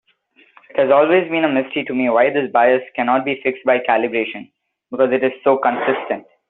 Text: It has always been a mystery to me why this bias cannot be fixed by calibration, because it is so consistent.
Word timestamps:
It 0.71 0.79
has 0.79 0.89
always 0.89 1.29
been 1.29 1.43
a 1.43 1.47
mystery 1.47 1.83
to 1.83 1.93
me 1.93 2.09
why 2.09 2.31
this 2.31 2.49
bias 2.51 2.81
cannot 2.95 3.23
be 3.23 3.39
fixed 3.43 3.63
by 3.65 3.77
calibration, 3.87 4.51
because 4.89 5.11
it 5.11 5.23
is 5.23 5.31
so 5.43 5.59
consistent. 5.59 6.25